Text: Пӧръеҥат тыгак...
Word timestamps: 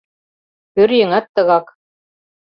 Пӧръеҥат 0.73 1.25
тыгак... 1.35 1.65